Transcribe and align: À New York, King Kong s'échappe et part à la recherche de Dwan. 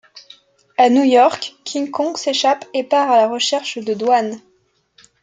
À 0.79 0.89
New 0.89 1.03
York, 1.03 1.53
King 1.63 1.91
Kong 1.91 2.15
s'échappe 2.17 2.65
et 2.73 2.83
part 2.83 3.11
à 3.11 3.17
la 3.17 3.27
recherche 3.27 3.77
de 3.77 3.93
Dwan. 3.93 4.35